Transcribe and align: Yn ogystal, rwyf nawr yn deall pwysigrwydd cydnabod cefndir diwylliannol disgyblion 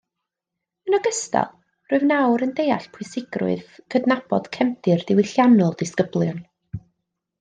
Yn 0.89 0.95
ogystal, 0.99 1.51
rwyf 1.91 2.05
nawr 2.11 2.43
yn 2.47 2.55
deall 2.61 2.87
pwysigrwydd 2.95 3.77
cydnabod 3.95 4.49
cefndir 4.57 5.05
diwylliannol 5.11 5.77
disgyblion 5.83 6.43